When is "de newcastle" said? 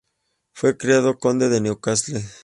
1.53-2.23